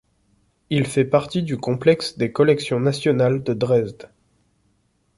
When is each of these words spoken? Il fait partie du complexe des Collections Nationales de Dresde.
Il 0.71 0.87
fait 0.87 1.05
partie 1.05 1.43
du 1.43 1.57
complexe 1.57 2.17
des 2.17 2.31
Collections 2.31 2.79
Nationales 2.79 3.43
de 3.43 3.53
Dresde. 3.53 4.09